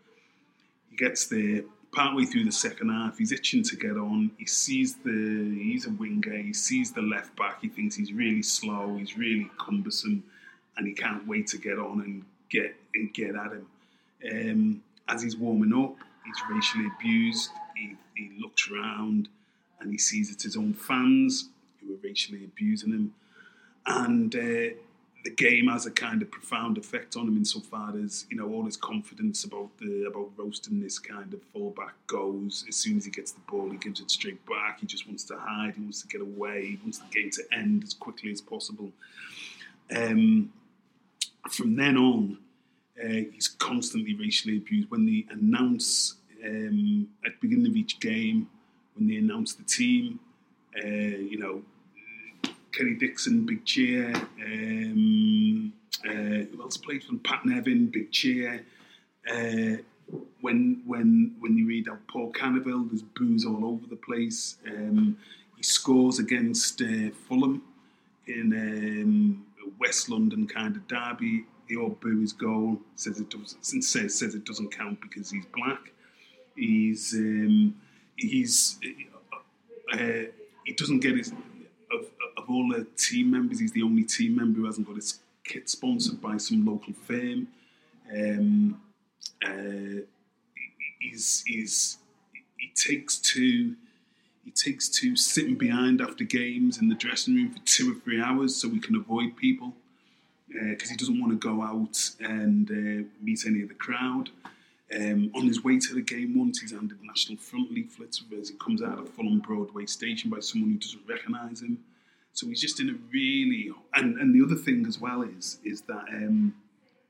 [0.90, 4.30] He gets there, partway through the second half, he's itching to get on.
[4.38, 8.42] He sees the, he's a winger, he sees the left back, he thinks he's really
[8.42, 10.22] slow, he's really cumbersome,
[10.76, 12.74] and he can't wait to get on and get,
[13.06, 13.66] get at him.
[14.30, 19.28] Um, as he's warming up, he's racially abused, he, he looks around,
[19.80, 21.48] and he sees it's his own fans
[21.80, 23.14] who are racially abusing him.
[23.86, 24.74] And uh,
[25.24, 28.64] the game has a kind of profound effect on him insofar as you know all
[28.64, 32.64] his confidence about the about roasting this kind of fullback goes.
[32.68, 34.80] As soon as he gets the ball he gives it straight back.
[34.80, 35.74] He just wants to hide.
[35.76, 36.66] He wants to get away.
[36.66, 38.90] He wants the game to end as quickly as possible.
[39.94, 40.52] Um,
[41.50, 42.38] from then on
[43.06, 48.48] he's constantly racially abused when they announce um, at the beginning of each game
[48.94, 50.18] when they announce the team.
[50.76, 51.62] Uh, you know,
[52.72, 54.12] Kerry Dixon, big cheer.
[54.44, 55.72] Um,
[56.04, 57.18] uh, who else played them?
[57.20, 58.64] Pat Nevin, big cheer.
[59.28, 59.82] Uh,
[60.40, 64.56] when when when you read out Paul Canoville, there's boos all over the place.
[64.66, 65.18] Um,
[65.56, 67.62] he scores against uh, Fulham
[68.26, 69.46] in um,
[69.78, 71.44] West London kind of derby.
[71.68, 72.78] They all boo his goal.
[72.96, 75.92] Says it does says says it doesn't count because he's black.
[76.56, 77.74] He's um,
[78.16, 78.78] he's
[79.92, 80.30] uh,
[80.64, 81.32] he doesn't get his
[81.92, 83.60] of, of all the team members.
[83.60, 87.48] He's the only team member who hasn't got his kit sponsored by some local firm.
[88.12, 88.80] Um,
[89.44, 90.02] uh,
[90.98, 91.98] he's, he's
[92.56, 93.74] he takes to
[94.44, 98.20] he takes to sitting behind after games in the dressing room for two or three
[98.20, 99.74] hours so we can avoid people
[100.48, 104.30] because uh, he doesn't want to go out and uh, meet any of the crowd.
[104.94, 108.56] Um, on his way to the game once, he's handed National Front leaflets as he
[108.56, 111.78] comes out of Fulham Broadway station by someone who doesn't recognise him.
[112.32, 115.82] So he's just in a really and, and the other thing as well is is
[115.82, 116.54] that um,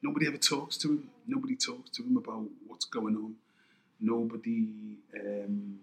[0.03, 1.11] nobody ever talks to him.
[1.27, 3.35] Nobody talks to him about what's going on.
[4.01, 5.79] Nobody, um,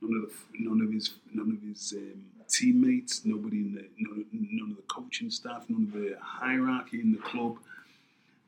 [0.00, 4.70] none of the none of his none of his um, teammates, nobody in the none,
[4.70, 7.56] of the coaching staff, none of the hierarchy in the club,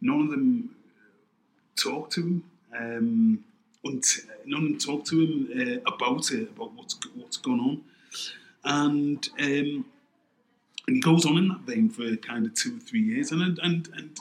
[0.01, 0.75] none of them
[1.77, 2.45] talk to him.
[2.79, 3.45] Um,
[3.85, 5.49] unt- none of them talk to him
[5.85, 7.83] uh, about it, about what's what's going on,
[8.65, 9.85] and um,
[10.87, 13.59] and he goes on in that vein for kind of two or three years, and
[13.63, 14.19] and and,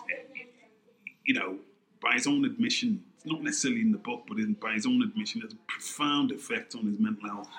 [1.26, 1.58] you know,
[2.02, 5.02] by his own admission, it's not necessarily in the book, but in, by his own
[5.02, 7.50] admission, has a profound effect on his mental health.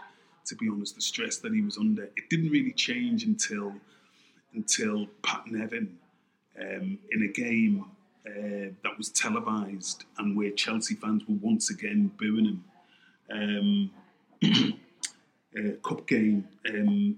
[0.46, 3.74] To be honest, the stress that he was under, it didn't really change until
[4.54, 5.98] until Pat Nevin,
[6.60, 7.84] um, in a game
[8.26, 12.64] uh, that was televised and where Chelsea fans were once again booing him.
[13.30, 13.90] Um,
[15.58, 17.16] uh, cup game, um,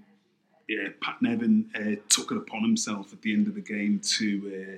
[0.67, 4.77] yeah, Pat Nevin uh, took it upon himself at the end of the game to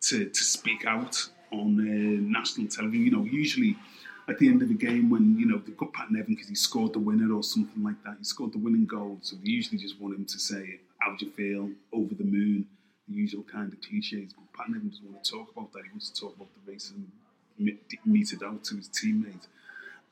[0.00, 3.04] to, to speak out on uh, national television.
[3.04, 3.76] You know, usually
[4.28, 6.54] at the end of the game when you know they've got Pat Nevin because he
[6.54, 8.16] scored the winner or something like that.
[8.18, 11.26] He scored the winning goal, so they usually just want him to say, "How do
[11.26, 12.66] you feel?" Over the moon,
[13.08, 14.34] the usual kind of cliches.
[14.34, 15.84] But Pat Nevin doesn't want to talk about that.
[15.84, 17.06] He wants to talk about the racism
[18.04, 19.48] meted out to his teammates,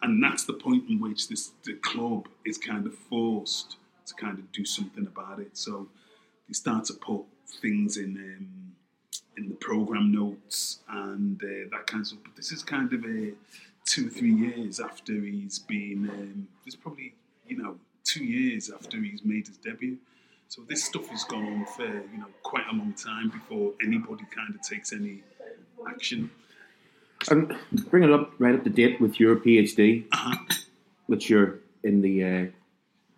[0.02, 3.76] and that's the point in which this the club is kind of forced
[4.07, 5.57] to kind of do something about it.
[5.57, 5.88] So
[6.48, 7.24] they start to put
[7.61, 8.16] things in.
[8.16, 8.66] Um,
[9.37, 12.20] in the program notes and uh, that kind of stuff.
[12.24, 13.33] But this is kind of a
[13.87, 16.11] two or three years after he's been.
[16.12, 17.14] Um, there's probably
[17.46, 19.96] you know two years after he's made his debut.
[20.49, 24.25] So this stuff has gone on for you know quite a long time before anybody
[24.35, 25.22] kind of takes any
[25.88, 26.31] action.
[27.31, 27.57] And
[27.90, 30.37] bring it up right up to date with your PhD, uh-huh.
[31.07, 32.46] which you're in the uh,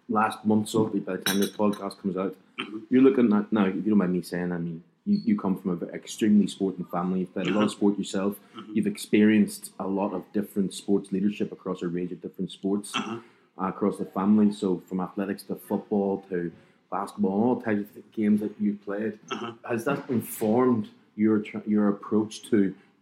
[0.08, 2.36] last month so by the time this podcast comes out.
[2.60, 2.78] Mm-hmm.
[2.90, 3.66] You're looking at now.
[3.66, 6.84] If you don't mind me saying, I mean, you, you come from an extremely sporting
[6.96, 7.20] family.
[7.20, 8.32] You've played a lot of sport yourself.
[8.56, 8.74] Mhm.
[8.74, 13.18] You've experienced a lot of different sports leadership across a range of different sports Uh-huh.
[13.60, 14.48] uh, across the family.
[14.62, 16.38] So from athletics to football to
[16.96, 19.14] basketball, all types of games that you've played.
[19.34, 19.52] Uh-huh.
[19.72, 20.84] Has that informed
[21.22, 21.36] your
[21.74, 22.58] your approach to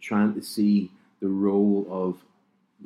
[0.09, 0.75] trying to see
[1.23, 2.09] the role of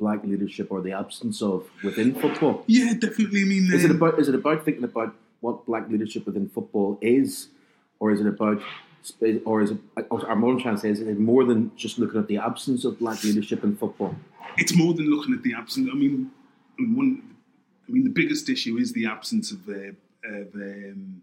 [0.04, 2.54] black leadership or the absence of within football?
[2.66, 3.42] Yeah, definitely.
[3.46, 5.10] I mean, Is it um, about is it about thinking about
[5.44, 7.48] what black leadership within football is,
[8.00, 8.60] or is it about
[9.44, 9.78] or is it
[10.10, 12.84] or I'm more trying to say is it more than just looking at the absence
[12.84, 14.14] of black leadership in football?
[14.58, 15.88] it's more than looking at the absence.
[15.90, 16.30] I mean,
[16.78, 17.22] I mean, one,
[17.88, 19.92] I mean, the biggest issue is the absence of uh,
[20.24, 21.22] of, um,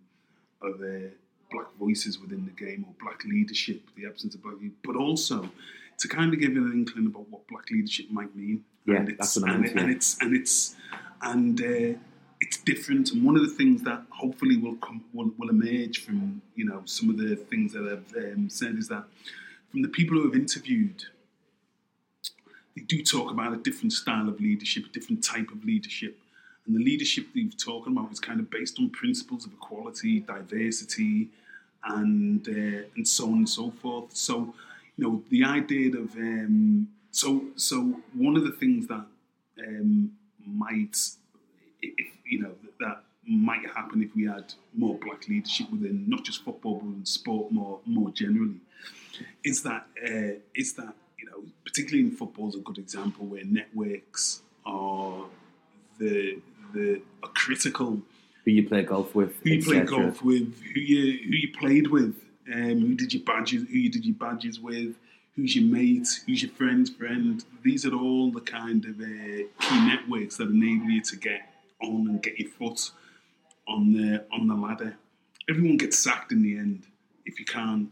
[0.62, 1.10] of uh,
[1.52, 3.82] black voices within the game or black leadership.
[3.96, 5.50] The absence of black, but also
[6.00, 8.63] to kind of give you an inkling about what black leadership might mean.
[8.86, 10.76] Yeah, and it's, that's what I and, meant, and it's and it's
[11.22, 12.00] and uh,
[12.39, 13.12] it's different.
[13.12, 16.82] And one of the things that hopefully will come will, will emerge from you know
[16.86, 19.04] some of the things that I've um, said is that
[19.71, 21.04] from the people who have interviewed
[22.75, 26.17] they do talk about a different style of leadership, a different type of leadership.
[26.65, 30.19] And the leadership that you've talking about is kind of based on principles of equality,
[30.21, 31.30] diversity,
[31.84, 34.15] and uh, and so on and so forth.
[34.15, 34.54] So,
[34.97, 39.06] you know, the idea of um, so so one of the things that
[39.67, 40.12] um,
[40.45, 40.95] might,
[41.82, 46.44] if, you know, that might happen if we had more black leadership within not just
[46.44, 48.60] football but in sport more more generally,
[49.44, 53.44] is that uh, is that you know, particularly in football, is a good example where
[53.46, 55.26] networks are
[56.00, 56.39] the
[56.74, 58.02] the are critical.
[58.46, 59.36] Who you play golf with?
[59.44, 59.86] Who you etc..
[59.86, 62.15] golf with, who you who you played with,
[62.54, 64.96] um, who did your badges, who you did your badges with,
[65.36, 67.44] who's your mate, who's your friend's friend.
[67.63, 71.42] These are all the kind of uh, key networks that enable you to get
[71.82, 72.92] on and get your foot
[73.68, 74.98] on the on the ladder.
[75.50, 76.84] Everyone gets sacked in the end
[77.26, 77.89] if you can't.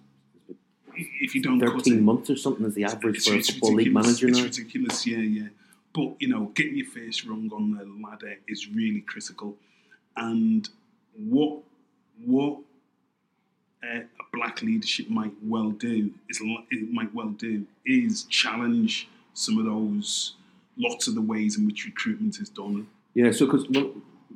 [0.96, 1.60] If you don't.
[1.60, 4.44] Thirteen months or something is the average for a football league manager It's now.
[4.46, 5.48] ridiculous, yeah, yeah.
[5.94, 9.56] But you know, getting your face rung on the ladder is really critical.
[10.16, 10.68] And
[11.16, 11.60] what
[12.26, 12.60] what
[13.84, 19.60] uh, a black leadership might well do is it might well do is challenge some
[19.60, 20.34] of those
[20.78, 22.88] lots of the ways in which recruitment is done.
[23.20, 23.90] Yeah, so because well,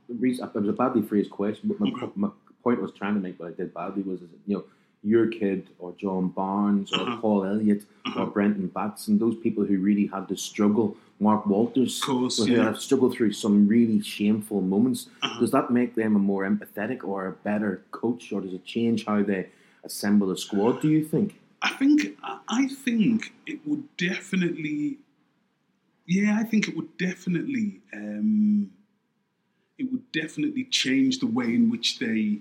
[0.09, 2.29] the reason it was a badly phrased question, but my, my
[2.63, 4.63] point I was trying to make, but I did badly, was you know
[5.03, 7.17] your kid or John Barnes or Uh-huh.
[7.21, 8.21] Paul Elliott Uh-huh.
[8.21, 10.87] or Brendon Batson, those people who really had to struggle.
[11.27, 12.63] Mark Walters, course, who yeah.
[12.69, 15.01] have struggled through some really shameful moments.
[15.21, 15.39] Uh-huh.
[15.41, 19.05] Does that make them a more empathetic or a better coach, or does it change
[19.05, 19.41] how they
[19.83, 20.73] assemble a squad?
[20.81, 21.27] Do you think?
[21.61, 21.97] I think
[22.61, 24.97] I think it would definitely
[26.11, 27.79] Yeah, I think it would definitely.
[27.93, 28.71] Um,
[29.77, 32.39] it would definitely change the way in which they.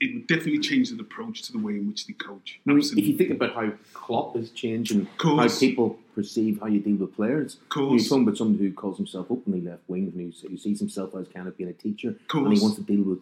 [0.00, 2.58] It would definitely change the approach to the way in which they coach.
[2.66, 3.02] I mean, Absolutely.
[3.02, 6.96] if you think about how Klopp has changed and how people perceive how you deal
[6.96, 10.56] with players, you're talking about somebody who calls himself openly left wing and who, who
[10.56, 13.20] sees himself as kind of being a teacher, and he wants to deal with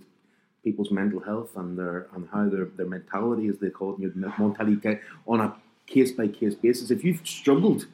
[0.63, 5.01] people's mental health and their and how their, their mentality, as they call it, mentality
[5.27, 5.55] on a
[5.87, 6.93] case by case basis.
[6.93, 7.87] If you've struggled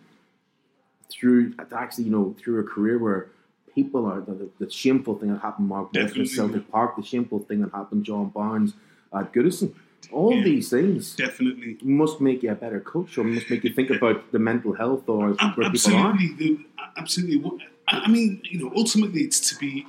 [1.18, 3.28] through actually, you know, through a career where
[3.74, 7.38] people are the, the, shameful thing that happened Mark Walters at Celtic Park, the shameful
[7.40, 8.72] thing that happened John Barnes
[9.14, 9.74] at Goodison,
[10.12, 10.44] all Yeah.
[10.44, 11.78] these things definitely.
[11.82, 15.08] must make you a better coach or must make you think about the mental health
[15.08, 16.10] or where people are.
[16.12, 17.58] absolutely, absolutely.
[17.88, 19.86] I mean, you know, ultimately, it's to be,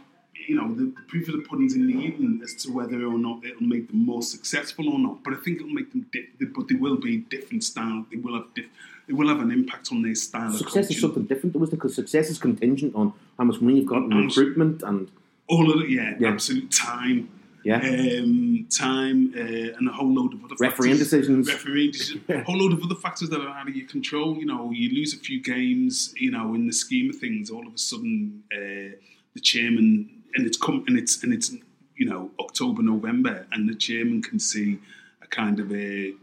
[0.47, 3.17] you know, the, the proof of the pudding's in the eating as to whether or
[3.17, 5.23] not it'll make them more successful or not.
[5.23, 8.05] But I think it'll make them, di- but they will be different style.
[8.11, 8.69] They will have, diff-
[9.07, 11.65] they will have an impact on their style of Success is something different, though?
[11.65, 15.09] Because success is contingent on how much money you've got in And- recruitment and
[15.47, 16.27] All of it, yeah, Yeah.
[16.33, 17.29] absolute time,
[17.63, 17.77] yeah,
[18.21, 21.09] um, time, uh, and a whole load of other refereeing factors.
[21.11, 21.47] decisions.
[21.47, 24.37] refereeing decisions, a whole load of other factors that are out of your control.
[24.37, 26.13] You know, you lose a few games.
[26.17, 28.95] You know, in the scheme of things, all of a sudden, uh,
[29.33, 31.55] the chairman and it's come and it's and it's
[31.95, 34.79] you know October, November, and the chairman can see
[35.21, 36.13] a kind of a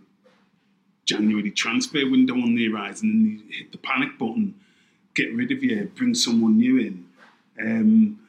[1.04, 4.54] January transfer window on the horizon, and you hit the panic button,
[5.14, 7.06] get rid of you, bring someone new in.
[7.60, 8.20] Um,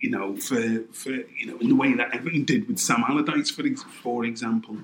[0.00, 3.50] you know, for, for you know, in the way that Everton did with Sam Allardyce,
[3.50, 3.62] for
[4.02, 4.78] for example.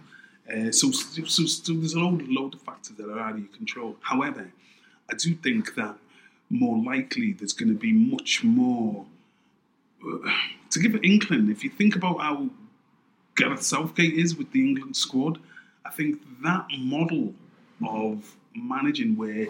[0.46, 3.48] Uh, so, so, so there's a load, load of factors that are out of your
[3.48, 3.96] control.
[4.00, 4.52] However,
[5.10, 5.96] I do think that
[6.50, 9.06] more likely there's going to be much more.
[10.04, 10.30] uh,
[10.70, 12.48] to give it England, if you think about how
[13.36, 15.38] Gareth Southgate is with the England squad,
[15.86, 17.34] I think that model
[17.86, 19.46] of managing where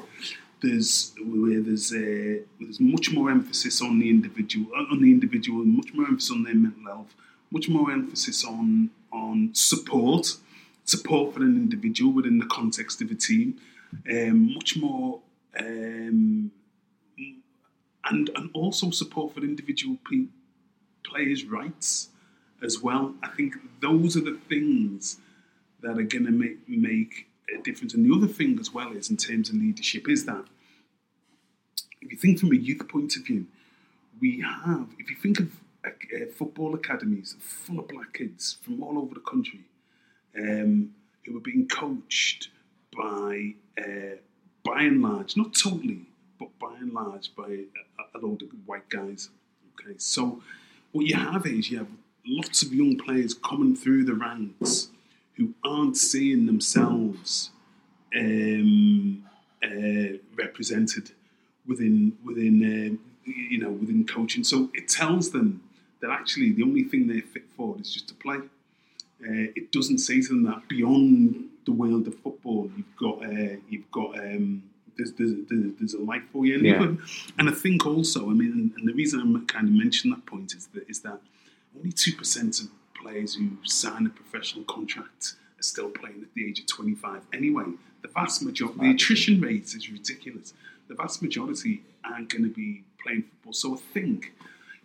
[0.63, 5.95] there's where there's uh, there's much more emphasis on the individual on the individual, much
[5.95, 7.15] more emphasis on their mental health,
[7.51, 10.37] much more emphasis on on support,
[10.85, 13.59] support for an individual within the context of a team,
[14.11, 15.21] um, much more.
[15.59, 16.51] Um,
[18.09, 20.29] and, and also support for individual pe-
[21.03, 22.11] players' rights
[22.63, 23.15] as well.
[23.21, 25.19] I think those are the things
[25.87, 27.95] that are going to make make a difference.
[27.95, 30.45] And the other thing as well is in terms of leadership is that
[32.01, 33.47] if you think from a youth point of view,
[34.21, 34.89] we have.
[34.99, 35.53] If you think of
[35.85, 35.91] uh,
[36.37, 39.61] football academies full of black kids from all over the country
[40.37, 40.91] um,
[41.25, 42.49] who are being coached
[42.97, 44.17] by, uh,
[44.65, 46.07] by and large, not totally,
[46.41, 49.31] but by and large, by a, a load of white guys.
[49.75, 50.43] Okay, so
[50.93, 51.89] what you have is you have
[52.27, 54.91] lots of young players coming through the ranks
[55.37, 57.51] who aren't seeing themselves
[58.17, 59.25] um,
[59.63, 61.11] uh, represented
[61.67, 64.45] within within uh, you know within coaching.
[64.45, 65.63] So it tells them
[66.01, 68.37] that actually the only thing they're fit for is just to play.
[69.23, 73.57] Uh, it doesn't say to them that beyond the world of football, you've got uh,
[73.69, 74.63] you've got um,
[74.97, 76.55] there's, there's, there's there's a life for you.
[76.55, 76.87] And, Yeah.
[77.39, 80.27] and I think also, I mean, and, and the reason I'm kind of mentioning that
[80.27, 81.21] point is that is that
[81.77, 82.69] only two percent of
[83.01, 87.23] players who sign a professional contract are still playing at the age of 25.
[87.33, 87.65] Anyway,
[88.03, 90.55] the vast majority, the attrition rate is ridiculous.
[90.89, 93.53] The vast majority aren't going to be playing football.
[93.53, 94.35] So I think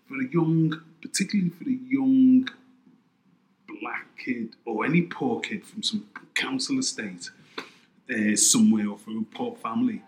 [0.08, 2.47] for a young, particularly for a young
[3.82, 7.30] black kid or any poor kid from some council estate
[8.10, 10.02] uh, somewhere or from a poor family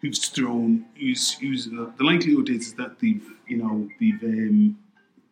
[0.00, 4.78] who's thrown, who's, who's uh, the likelihood is that they've, you know, they've, um,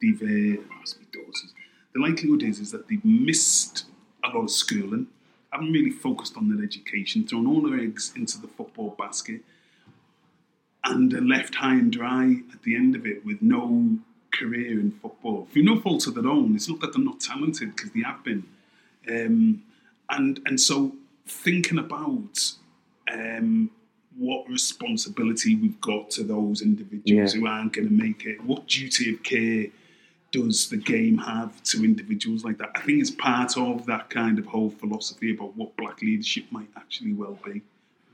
[0.02, 1.52] they've, uh, what's my daughters?
[1.96, 3.86] The likelihood is is that they've missed
[4.22, 5.06] a lot of schooling,
[5.50, 9.40] haven't really focused on their education, thrown all their eggs into the football basket,
[10.84, 13.96] and are left high and dry at the end of it with no
[14.30, 15.48] career in football.
[15.50, 18.22] Through no fault of their own, it's not that they're not talented because they have
[18.22, 18.44] been.
[19.10, 19.62] Um,
[20.10, 20.92] and and so
[21.26, 22.52] thinking about
[23.10, 23.70] um,
[24.18, 27.40] what responsibility we've got to those individuals Yeah.
[27.40, 29.68] who aren't going to make it, what duty of care
[30.44, 32.70] does the game have to individuals like that?
[32.74, 36.68] I think it's part of that kind of whole philosophy about what black leadership might
[36.76, 37.62] actually well be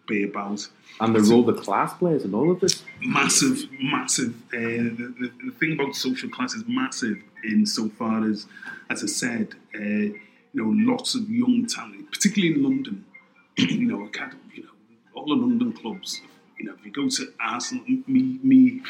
[0.09, 0.66] be about
[1.01, 2.83] and the role the class plays in all of this.
[3.01, 4.35] massive, massive.
[4.53, 8.47] Uh, the, the, the thing about social class is massive insofar as,
[8.91, 10.20] as I said, uh, you
[10.55, 13.05] know, lots of young talent, particularly in London.
[13.57, 14.70] you know, acad- you know,
[15.14, 16.20] all the London clubs.
[16.59, 18.83] You know, if you go to Arsenal, me, me,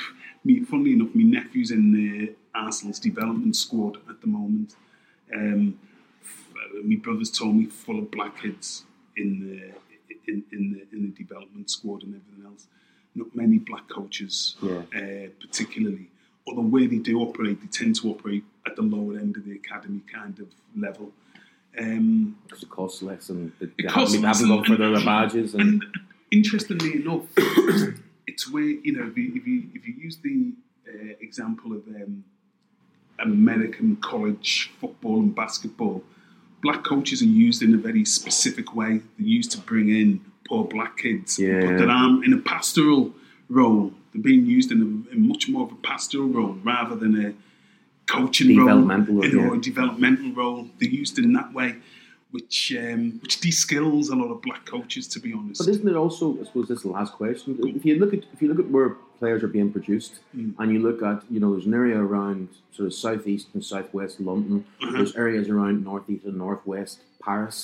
[0.45, 0.65] me.
[0.65, 4.75] Funnily enough, my nephew's in the Arsenal's development squad at the moment.
[5.35, 5.79] Um,
[6.85, 8.85] my brothers told me full of black kids
[9.17, 9.73] in the
[10.31, 12.67] in, in the in the development squad and everything else.
[13.15, 14.83] not many black coaches, Yeah.
[14.97, 16.09] uh, particularly.
[16.47, 19.45] Or the way they do operate, they tend to operate at the lower end of
[19.45, 21.13] the academy kind of level.
[21.79, 25.55] Um, it costs less and they haven't, costs they less haven't gone for their badges.
[25.55, 25.85] And, and
[26.31, 27.25] interestingly enough,
[28.27, 30.53] it's where you know if you if you, if you use the
[30.89, 32.25] uh, example of um,
[33.27, 36.03] American college football and basketball,
[36.63, 39.01] black coaches are used in a very specific way.
[39.19, 41.61] They're used to bring in poor black kids, Yeah.
[41.61, 43.13] but that are in a pastoral
[43.49, 43.93] role.
[44.13, 47.35] They're being used in a, in much more of a pastoral role rather than a
[48.07, 49.59] coaching Developmental role, role, yeah.
[49.59, 50.69] a developmental role.
[50.79, 51.77] They're used in that way,
[52.31, 55.61] which um, which de-skills a lot of black coaches, to be honest.
[55.61, 56.39] But isn't it also?
[56.41, 57.59] I suppose this is the last question.
[57.63, 60.55] If you look at if you look at where players are being produced, Mm.
[60.59, 62.41] and you look at you know there's an area around
[62.77, 64.57] sort of southeast and southwest London.
[64.83, 64.93] Uh-huh.
[64.97, 66.97] There's areas around northeast and northwest
[67.27, 67.59] Paris,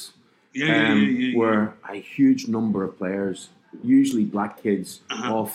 [0.54, 1.38] yeah, um, yeah, yeah.
[1.40, 1.62] where
[1.96, 3.38] a huge number of players,
[3.98, 5.34] usually black kids Uh-huh.
[5.36, 5.52] off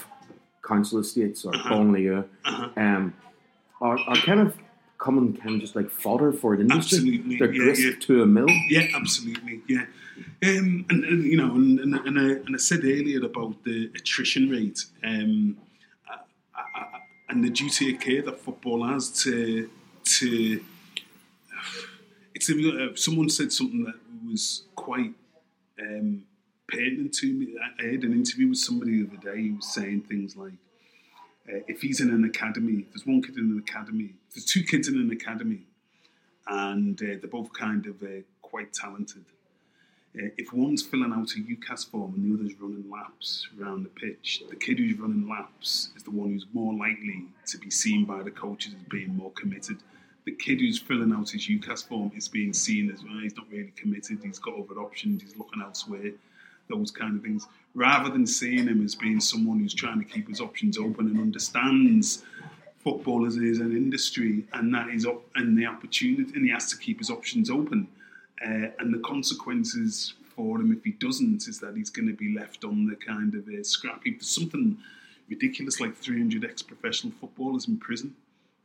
[0.71, 2.23] council estates or Uh-huh.
[2.49, 2.69] Uh-huh.
[2.85, 3.03] um,
[3.87, 4.49] are, are kind of
[5.05, 6.97] coming kind of just like fodder for the industry.
[6.97, 8.05] Absolutely, They're yeah, grist yeah.
[8.07, 8.51] to a mill.
[8.75, 9.55] Yeah, absolutely.
[9.73, 9.85] Yeah,
[10.49, 13.77] um, and, and you know, and, and, and, I, and I said earlier about the
[13.99, 14.79] attrition rate,
[15.11, 15.57] um,
[17.33, 19.69] and the duty of care that football has to
[20.03, 20.63] to.
[22.35, 23.95] It's uh, someone said something that
[24.27, 25.13] was quite
[25.79, 26.23] um,
[26.67, 27.55] pertinent to me.
[27.79, 30.53] I, had an interview with somebody the other day who was saying things like,
[31.47, 34.63] uh, if he's in an academy, if there's one kid in an academy, there's two
[34.63, 35.61] kids in an academy,
[36.47, 39.25] and uh, they're both kind of uh, quite talented.
[40.15, 43.89] Uh, if one's filling out a UCAS form and the other's running laps around the
[43.89, 48.05] pitch, the kid who's running laps is the one who's more likely to be seen
[48.05, 49.77] by the coaches as being more committed.
[50.25, 53.49] The kid who's filling out his UCAS form is being seen as well, he's not
[53.51, 56.11] really committed, he's got other options, he's looking elsewhere,
[56.69, 57.47] those kind of things.
[57.73, 61.19] Rather than seeing him as being someone who's trying to keep his options open and
[61.19, 62.23] understands
[62.83, 66.69] football as is an industry and that is op- and the opportunity and he has
[66.69, 67.87] to keep his options open
[68.41, 72.33] uh, and the consequences for him if he doesn't is that he's going to be
[72.33, 74.19] left on the kind of a scrap heap.
[74.19, 74.77] There's something
[75.29, 78.15] ridiculous like 300 ex-professional footballers in prison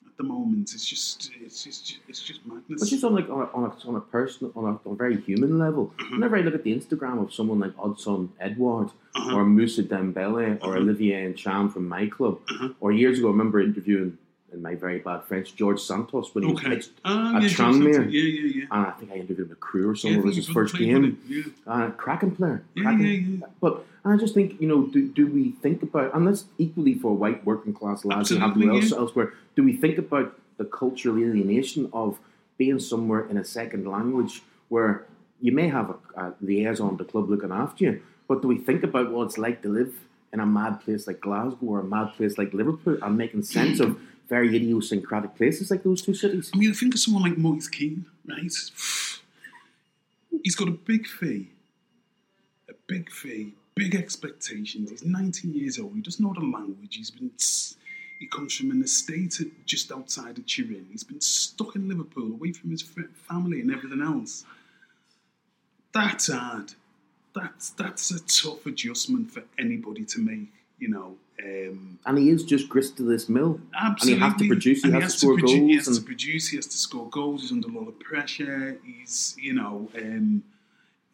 [0.07, 0.73] at the moment.
[0.75, 2.81] It's just it's just it's just madness.
[2.81, 4.95] But just on like on a, on a, on a personal, on a, on a
[4.95, 5.93] very human level.
[5.99, 6.15] Mm-hmm.
[6.15, 9.37] Whenever I look at the Instagram of someone like Odsonne Edouard Uh-huh.
[9.37, 10.79] or Moussa Dembele or Uh-huh.
[10.81, 12.71] Olivier Ntcham from my club, Uh-huh.
[12.81, 14.17] or years ago, I remember interviewing
[14.53, 16.75] in my very bad French Georges Santos when he was okay.
[16.77, 18.11] pitched, Ah, at yeah, Tranmere.
[18.11, 18.63] Yeah, yeah, yeah.
[18.71, 20.21] and I think I interviewed him at Crewe or yeah, somewhere.
[20.21, 21.19] it was his first game.
[21.29, 21.43] Yeah.
[21.67, 23.07] Uh, cracking player, Yeah, cracking.
[23.07, 23.47] yeah, yeah.
[23.61, 27.15] But I just think you know, do, do we think about and that's equally for
[27.15, 28.97] white working class lads have to yeah.
[28.97, 29.35] elsewhere?
[29.55, 32.19] Do we think about the cultural alienation of
[32.57, 35.05] being somewhere in a second language where
[35.41, 38.59] you may have a, a liaison to the club looking after you, but do we
[38.59, 39.95] think about what it's like to live
[40.33, 43.79] in a mad place like Glasgow or a mad place like Liverpool and making sense
[43.81, 46.51] of very idiosyncratic places like those two cities?
[46.55, 48.53] I mean, think of someone like Moise Kean, right?
[50.43, 51.51] He's got a big fee,
[52.69, 54.91] a big fee, big expectations.
[54.91, 55.95] He's 19 years old.
[55.95, 56.97] He doesn't know the language.
[56.97, 57.31] He's been.
[58.19, 60.89] He comes from an estate just outside of Turin.
[60.91, 64.45] He's been stuck in Liverpool, away from his family and everything else.
[65.95, 66.73] That's hard.
[67.35, 70.49] That's that's a tough adjustment for anybody to make.
[70.79, 71.17] You know.
[71.45, 73.61] Um, And he is just grist to this mill.
[73.79, 74.13] Absolutely.
[74.13, 75.97] And he has to produce, he And has to score produ- goals He has and-
[75.97, 78.81] to produce, he has to score goals, he's under a lot of pressure.
[78.85, 80.43] He's, you know, um,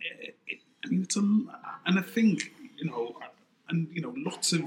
[0.00, 0.54] eh, eh,
[0.84, 3.16] I mean, it's a, and I think, you know,
[3.68, 4.62] and, you know, lots of,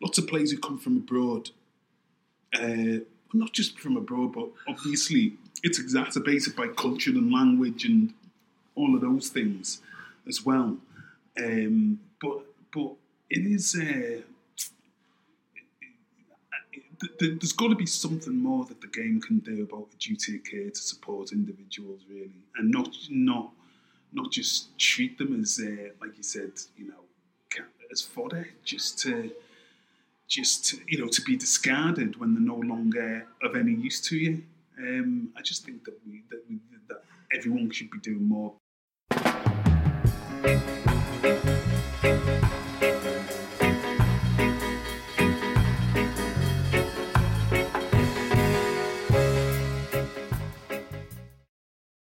[0.00, 1.50] lots of players who come from abroad,
[2.54, 2.98] uh,
[3.32, 5.34] not just from abroad, but obviously
[5.64, 8.12] it's exacerbated by culture and language and
[8.76, 9.80] all of those things
[10.28, 10.78] as well.
[11.36, 12.92] Um, but, but
[13.30, 14.24] it is uh, a.
[17.18, 20.44] There's got to be something more that the game can do about the duty of
[20.44, 23.50] care to support individuals, really, and not not
[24.12, 27.04] not just treat them as, uh, like you said, you know,
[27.94, 29.30] as fodder, just to
[30.28, 34.16] just to, you know to be discarded when they're no longer of any use to
[34.16, 34.42] you.
[34.78, 36.58] Um, I just think that we that, we,
[36.88, 38.54] that everyone should be doing more.